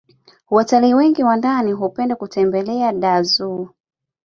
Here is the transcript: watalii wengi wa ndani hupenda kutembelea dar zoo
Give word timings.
watalii 0.49 0.93
wengi 0.93 1.23
wa 1.23 1.35
ndani 1.37 1.71
hupenda 1.71 2.15
kutembelea 2.15 2.93
dar 2.93 3.23
zoo 3.23 3.69